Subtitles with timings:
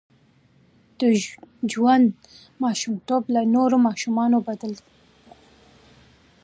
[0.99, 1.01] د
[1.71, 2.01] جون
[2.63, 4.79] ماشومتوب له نورو ماشومانو بدل و